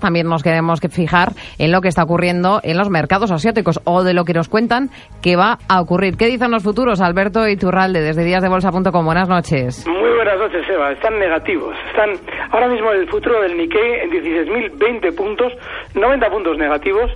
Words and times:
También 0.00 0.26
nos 0.26 0.42
queremos 0.42 0.80
que 0.80 0.88
fijar 0.88 1.30
en 1.58 1.72
lo 1.72 1.80
que 1.80 1.88
está 1.88 2.02
ocurriendo 2.02 2.60
en 2.62 2.76
los 2.76 2.90
mercados 2.90 3.30
asiáticos 3.30 3.80
o 3.84 4.02
de 4.02 4.14
lo 4.14 4.24
que 4.24 4.32
nos 4.32 4.48
cuentan 4.48 4.90
que 5.22 5.36
va 5.36 5.58
a 5.68 5.80
ocurrir. 5.80 6.16
¿Qué 6.16 6.26
dicen 6.26 6.50
los 6.50 6.62
futuros? 6.62 7.00
Alberto 7.00 7.46
Iturralde, 7.46 8.00
desde 8.00 8.24
díasdebolsa.com. 8.24 9.04
Buenas 9.04 9.28
noches. 9.28 9.86
Muy 9.86 10.10
buenas 10.10 10.38
noches, 10.38 10.68
Eva. 10.68 10.92
Están 10.92 11.18
negativos. 11.18 11.74
Están 11.90 12.10
ahora 12.50 12.68
mismo 12.68 12.90
el 12.92 13.08
futuro 13.08 13.40
del 13.42 13.56
Nikkei 13.56 14.00
en 14.00 14.10
16.020 14.10 15.14
puntos, 15.14 15.52
90 15.94 16.30
puntos 16.30 16.58
negativos. 16.58 17.10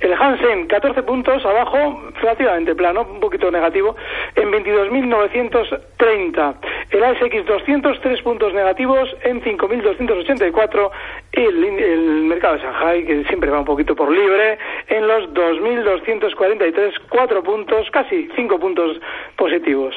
El 0.00 0.12
Hansen, 0.12 0.66
14 0.66 1.02
puntos 1.02 1.44
abajo, 1.46 2.02
relativamente 2.20 2.74
plano, 2.74 3.06
un 3.10 3.20
poquito 3.20 3.50
negativo, 3.50 3.96
en 4.34 4.50
22.930. 4.50 6.54
El 6.90 7.04
ASX 7.04 7.46
203 7.46 8.22
puntos 8.22 8.52
negativos 8.52 9.08
en 9.22 9.42
5.284. 9.42 10.90
El, 11.36 11.64
el 11.64 12.00
mercado 12.22 12.54
de 12.54 12.62
Shanghai, 12.62 13.04
que 13.04 13.24
siempre 13.24 13.50
va 13.50 13.58
un 13.58 13.64
poquito 13.64 13.94
por 13.96 14.10
libre, 14.10 14.58
en 14.88 15.06
los 15.06 15.28
2.243, 15.34 16.92
4 17.08 17.42
puntos, 17.42 17.90
casi 17.90 18.28
5 18.36 18.58
puntos 18.58 19.00
positivos. 19.36 19.94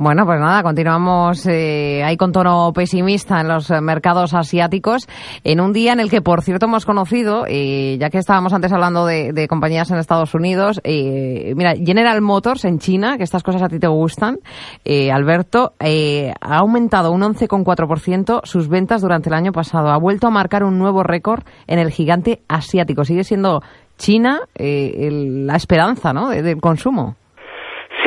Bueno, 0.00 0.24
pues 0.26 0.38
nada, 0.38 0.62
continuamos 0.62 1.44
eh, 1.46 2.04
ahí 2.04 2.16
con 2.16 2.30
tono 2.30 2.72
pesimista 2.72 3.40
en 3.40 3.48
los 3.48 3.68
mercados 3.82 4.32
asiáticos, 4.32 5.08
en 5.42 5.60
un 5.60 5.72
día 5.72 5.92
en 5.92 5.98
el 5.98 6.08
que, 6.08 6.22
por 6.22 6.42
cierto, 6.42 6.66
hemos 6.66 6.86
conocido, 6.86 7.44
eh, 7.48 7.96
ya 7.98 8.08
que 8.08 8.18
estábamos 8.18 8.52
antes 8.52 8.72
hablando 8.72 9.06
de, 9.06 9.48
compañías 9.48 9.90
en 9.90 9.96
Estados 9.98 10.34
Unidos, 10.34 10.80
eh, 10.84 11.52
mira, 11.56 11.74
General 11.74 12.20
Motors 12.20 12.64
en 12.64 12.78
China, 12.78 13.16
que 13.18 13.24
estas 13.24 13.42
cosas 13.42 13.60
a 13.62 13.68
ti 13.68 13.80
te 13.80 13.88
gustan, 13.88 14.38
eh, 14.84 15.10
Alberto, 15.10 15.72
eh, 15.80 16.32
ha 16.40 16.58
aumentado 16.58 17.10
un 17.10 17.22
11,4% 17.22 18.42
sus 18.44 18.68
ventas 18.68 19.02
durante 19.02 19.30
el 19.30 19.34
año 19.34 19.50
pasado. 19.50 19.88
Ha 19.88 19.98
vuelto 19.98 20.28
a 20.28 20.30
marcar 20.30 20.62
un 20.62 20.78
nuevo 20.78 21.02
récord 21.02 21.42
en 21.66 21.80
el 21.80 21.90
gigante 21.90 22.40
asiático. 22.46 23.04
Sigue 23.04 23.24
siendo 23.24 23.62
China 23.96 24.42
eh, 24.54 25.08
el- 25.08 25.44
la 25.48 25.56
esperanza 25.56 26.12
¿no? 26.12 26.28
de- 26.28 26.42
del 26.42 26.60
consumo. 26.60 27.16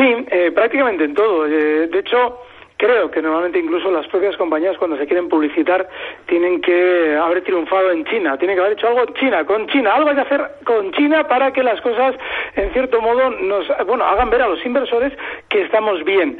Sí, 0.02 0.25
eh, 0.31 0.52
prácticamente 0.52 1.03
en 1.03 1.13
todo. 1.13 1.45
Eh, 1.45 1.88
de 1.88 1.99
hecho, 1.99 2.39
creo 2.75 3.11
que 3.11 3.21
normalmente 3.21 3.59
incluso 3.59 3.91
las 3.91 4.07
propias 4.07 4.35
compañías 4.35 4.75
cuando 4.80 4.97
se 4.97 5.05
quieren 5.05 5.30
publicitar 5.30 5.88
tienen 6.25 6.59
que 6.59 7.16
haber 7.21 7.44
triunfado 7.44 7.91
en 7.91 8.03
China, 8.05 8.35
tienen 8.39 8.57
que 8.57 8.61
haber 8.61 8.73
hecho 8.73 8.88
algo 8.88 9.02
en 9.03 9.13
China, 9.13 9.45
con 9.45 9.67
China, 9.67 9.94
algo 9.94 10.09
hay 10.09 10.16
que 10.16 10.22
hacer 10.22 10.41
con 10.66 10.91
China 10.94 11.27
para 11.27 11.53
que 11.53 11.61
las 11.61 11.79
cosas, 11.81 12.16
en 12.55 12.72
cierto 12.73 12.99
modo, 12.99 13.29
nos, 13.29 13.67
bueno, 13.85 14.03
hagan 14.03 14.31
ver 14.31 14.41
a 14.41 14.47
los 14.47 14.66
inversores 14.66 15.13
que 15.49 15.61
estamos 15.61 16.03
bien. 16.03 16.39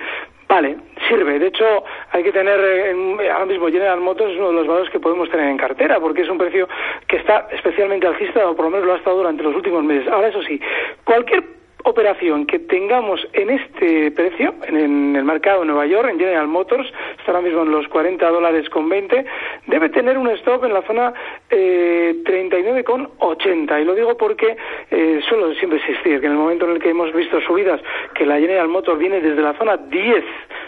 Vale, 0.50 0.78
sirve. 1.08 1.38
De 1.38 1.48
hecho, 1.48 1.66
hay 2.12 2.24
que 2.24 2.32
tener, 2.32 2.60
en- 2.60 3.20
ahora 3.32 3.46
mismo 3.46 3.68
General 3.68 4.00
Motors 4.02 4.32
es 4.32 4.38
uno 4.40 4.48
de 4.48 4.56
los 4.56 4.68
valores 4.68 4.90
que 4.90 5.00
podemos 5.00 5.30
tener 5.30 5.46
en 5.48 5.58
cartera, 5.58 6.00
porque 6.00 6.24
es 6.24 6.30
un 6.30 6.40
precio 6.40 6.68
que 7.08 7.18
está 7.18 7.48
especialmente 7.52 8.08
alcista, 8.08 8.50
o 8.50 8.56
por 8.56 8.66
lo 8.66 8.72
menos 8.72 8.88
lo 8.88 8.94
ha 8.94 8.98
estado 8.98 9.18
durante 9.18 9.44
los 9.44 9.56
últimos 9.56 9.84
meses. 9.84 10.08
Ahora, 10.12 10.30
eso 10.30 10.42
sí, 10.42 10.60
cualquier 11.06 11.61
operación 11.84 12.46
que 12.46 12.60
tengamos 12.60 13.26
en 13.34 13.50
este 13.50 14.12
precio, 14.12 14.54
en, 14.68 15.16
el 15.16 15.24
mercado 15.24 15.62
de 15.62 15.68
Nueva 15.68 15.86
York, 15.86 16.10
en 16.10 16.20
General 16.20 16.48
Motors, 16.48 16.88
está 17.20 17.32
ahora 17.32 17.42
mismo 17.42 17.64
en 17.64 17.72
los 17.72 17.88
40 17.88 18.30
dólares 18.30 18.70
con 18.70 18.90
20, 18.90 19.26
debe 19.68 19.90
tener 19.90 20.18
un 20.18 20.30
stop 20.32 20.66
en 20.66 20.74
la 20.74 20.82
zona 20.84 21.14
eh, 21.50 22.16
39,80. 22.24 23.82
Y 23.82 23.86
lo 23.86 23.96
digo 23.96 24.18
porque 24.18 24.56
eh, 24.90 25.20
suelo 25.28 25.54
siempre 25.56 25.80
existir, 25.80 26.20
que 26.20 26.26
en 26.26 26.34
el 26.34 26.38
momento 26.38 26.66
en 26.66 26.72
el 26.72 26.80
que 26.80 26.90
hemos 26.90 27.14
visto 27.14 27.40
subidas, 27.42 27.82
que 28.14 28.26
la 28.26 28.40
General 28.40 28.68
Motors 28.68 29.00
viene 29.00 29.22
desde 29.22 29.42
la 29.42 29.54
zona 29.54 29.78
10, 29.78 30.24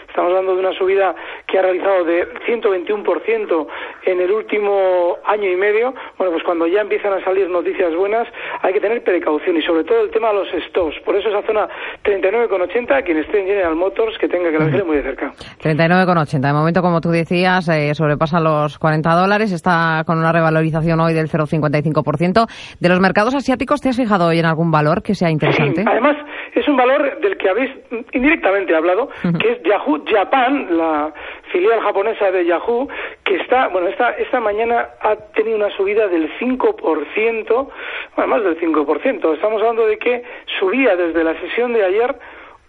estamos 0.08 0.30
hablando 0.30 0.54
de 0.54 0.60
una 0.60 0.72
subida 0.72 1.14
que 1.54 1.60
ha 1.60 1.62
realizado 1.62 2.02
de 2.02 2.26
121% 2.48 3.66
en 4.06 4.20
el 4.20 4.32
último 4.32 5.18
año 5.24 5.48
y 5.48 5.54
medio, 5.54 5.94
bueno, 6.18 6.32
pues 6.32 6.42
cuando 6.42 6.66
ya 6.66 6.80
empiezan 6.80 7.12
a 7.12 7.22
salir 7.22 7.48
noticias 7.48 7.94
buenas, 7.94 8.26
hay 8.60 8.72
que 8.72 8.80
tener 8.80 9.04
precaución 9.04 9.56
y 9.56 9.62
sobre 9.62 9.84
todo 9.84 10.00
el 10.00 10.10
tema 10.10 10.30
de 10.30 10.34
los 10.34 10.48
stocks. 10.66 10.98
Por 11.04 11.14
eso 11.14 11.28
esa 11.28 11.46
zona 11.46 11.68
39,80, 12.02 13.04
quien 13.04 13.18
esté 13.18 13.38
en 13.38 13.46
General 13.46 13.76
Motors, 13.76 14.18
que 14.18 14.26
tenga 14.26 14.50
que 14.50 14.58
la 14.58 14.84
muy 14.84 14.96
de 14.96 15.02
cerca. 15.04 15.30
39,80. 15.62 16.40
De 16.40 16.52
momento, 16.52 16.82
como 16.82 17.00
tú 17.00 17.10
decías, 17.10 17.68
eh, 17.68 17.94
sobrepasa 17.94 18.40
los 18.40 18.76
40 18.76 19.14
dólares. 19.14 19.52
Está 19.52 20.02
con 20.04 20.18
una 20.18 20.32
revalorización 20.32 20.98
hoy 20.98 21.14
del 21.14 21.28
0,55%. 21.28 22.48
De 22.80 22.88
los 22.88 22.98
mercados 22.98 23.32
asiáticos, 23.36 23.80
¿te 23.80 23.90
has 23.90 23.96
fijado 23.96 24.26
hoy 24.26 24.40
en 24.40 24.46
algún 24.46 24.72
valor 24.72 25.04
que 25.04 25.14
sea 25.14 25.30
interesante? 25.30 25.82
Sí, 25.82 25.88
además 25.88 26.16
es 26.52 26.66
un 26.66 26.76
valor 26.76 27.20
del 27.20 27.36
que 27.36 27.48
habéis 27.48 27.70
indirectamente 28.12 28.74
hablado, 28.74 29.08
que 29.40 29.52
es 29.52 29.62
Yahoo 29.62 30.02
Japan, 30.04 30.76
la 30.76 31.12
filial 31.54 31.80
japonesa 31.82 32.32
de 32.32 32.44
Yahoo, 32.46 32.88
que 33.22 33.36
está, 33.36 33.68
bueno, 33.68 33.86
esta, 33.86 34.10
esta 34.10 34.40
mañana 34.40 34.88
ha 35.00 35.14
tenido 35.36 35.56
una 35.56 35.70
subida 35.70 36.08
del 36.08 36.28
5%, 36.40 37.68
bueno, 38.16 38.28
más 38.28 38.42
del 38.42 38.58
5%. 38.58 39.34
Estamos 39.34 39.62
hablando 39.62 39.86
de 39.86 39.96
que 39.96 40.24
subía 40.58 40.96
desde 40.96 41.22
la 41.22 41.38
sesión 41.40 41.72
de 41.72 41.84
ayer 41.84 42.16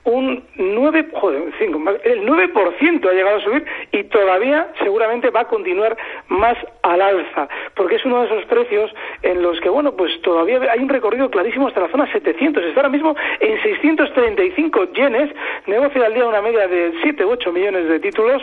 un 0.05 0.43
9, 0.55 1.07
joder, 1.13 1.43
5, 1.59 1.79
más- 1.79 1.95
el 2.03 2.25
9% 2.25 3.09
ha 3.09 3.13
llegado 3.13 3.37
a 3.37 3.41
subir 3.41 3.65
y 3.91 4.03
todavía 4.05 4.67
seguramente 4.79 5.29
va 5.31 5.41
a 5.41 5.47
continuar 5.47 5.97
más 6.29 6.57
al 6.83 7.01
alza, 7.01 7.47
porque 7.75 7.95
es 7.95 8.05
uno 8.05 8.21
de 8.21 8.27
esos 8.27 8.45
precios 8.45 8.91
en 9.23 9.41
los 9.41 9.59
que, 9.61 9.69
bueno, 9.69 9.95
pues 9.95 10.21
todavía 10.21 10.59
hay 10.71 10.79
un 10.79 10.89
recorrido 10.89 11.29
clarísimo 11.29 11.67
hasta 11.67 11.81
la 11.81 11.89
zona 11.89 12.11
700, 12.11 12.63
está 12.63 12.81
ahora 12.81 12.89
mismo 12.89 13.15
en 13.39 13.61
635 13.63 14.93
yenes, 14.93 15.29
negocia 15.67 16.05
al 16.05 16.13
día 16.13 16.25
una 16.27 16.41
media 16.41 16.67
de 16.67 16.93
7 17.01 17.25
u 17.25 17.31
8 17.31 17.51
millones 17.51 17.87
de 17.89 17.99
títulos 17.99 18.41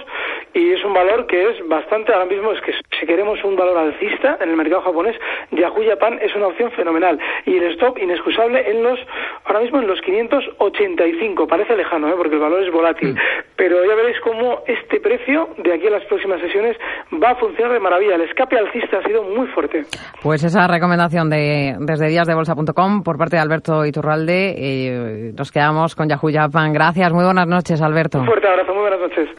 y 0.55 0.73
es 0.73 0.85
un 0.85 0.93
valor 0.95 1.27
que 1.27 1.49
es 1.51 1.69
bastante, 1.69 2.13
ahora 2.13 2.27
mismo 2.27 2.53
es 2.53 2.61
que 2.63 2.73
si 2.99 3.07
queremos 3.07 3.43
un 3.45 3.57
valor 3.57 3.79
alcista 3.79 4.37
en 4.41 4.51
el 4.51 4.57
mercado 4.57 4.83
japonés, 4.83 5.17
Yahoo 5.53 5.85
Japan 5.87 6.19
es 6.21 6.35
una 6.35 6.49
opción 6.49 6.71
fenomenal 6.73 7.19
y 7.47 7.57
el 7.57 7.65
stop 7.75 7.99
inexcusable 7.99 8.69
en 8.71 8.83
los, 8.83 8.99
ahora 9.45 9.61
mismo 9.61 9.81
en 9.81 9.87
los 9.87 10.01
585, 10.01 11.47
parece 11.47 11.77
lejano, 11.77 12.09
¿eh? 12.09 12.15
porque 12.17 12.35
el 12.35 12.41
valor 12.41 12.63
es 12.63 12.73
volátil, 12.73 13.17
pero 13.57 13.85
ya 13.85 13.95
veréis 13.95 14.19
cómo 14.21 14.63
este 14.67 15.01
precio 15.01 15.49
de 15.59 15.75
aquí 15.75 15.87
a 15.87 15.91
las 15.91 16.05
próximas 16.05 16.41
sesiones 16.41 16.77
va 17.23 17.31
a 17.31 17.35
funcionar 17.37 17.73
de 17.73 17.81
maravilla, 17.81 18.15
el 18.15 18.23
escape 18.23 18.57
alcista 18.59 18.99
ha 18.99 19.03
sido 19.03 19.23
muy 19.25 19.47
fuerte. 19.49 19.83
Pues 20.23 20.45
esa 20.45 20.67
recomendación 20.67 21.31
de 21.31 21.77
desde 21.81 22.09
díasdebolsa.com 22.09 23.03
por 23.03 23.19
parte 23.19 23.37
de 23.37 23.43
Alberto 23.43 23.85
Iturralde. 23.85 24.55
eh, 24.57 25.33
nos 25.37 25.51
quedamos 25.51 25.95
con 25.95 26.09
Yahoo 26.09 26.31
Japan. 26.33 26.73
Gracias. 26.73 27.13
Muy 27.13 27.25
buenas 27.25 27.47
noches, 27.47 27.81
Alberto. 27.83 28.19
Un 28.21 28.27
fuerte 28.27 28.49
abrazo, 28.49 28.73
muy 28.73 28.83
buenas 28.83 29.01
noches. 29.01 29.29